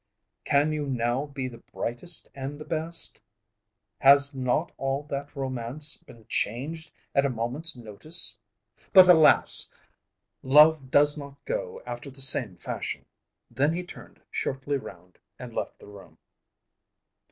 Can 0.45 0.71
you 0.71 0.87
now 0.87 1.27
be 1.27 1.47
the 1.47 1.59
brightest 1.59 2.27
and 2.33 2.57
the 2.57 2.65
best? 2.65 3.21
Has 3.99 4.33
not 4.33 4.71
all 4.77 5.03
that 5.11 5.35
romance 5.35 5.95
been 5.97 6.25
changed 6.25 6.91
at 7.13 7.23
a 7.23 7.29
moment's 7.29 7.77
notice? 7.77 8.35
But, 8.93 9.07
alas! 9.07 9.69
love 10.41 10.89
does 10.89 11.19
not 11.19 11.35
go 11.45 11.83
after 11.85 12.09
the 12.09 12.19
same 12.19 12.55
fashion." 12.55 13.05
Then 13.51 13.73
he 13.73 13.83
turned 13.83 14.19
shortly 14.31 14.77
round 14.77 15.19
and 15.37 15.53
left 15.53 15.77
the 15.77 15.85
room. 15.85 16.17